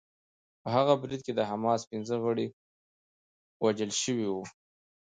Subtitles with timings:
[0.61, 2.47] په هغه برید کې د حماس پنځه غړي
[3.63, 4.43] وژل شوي وو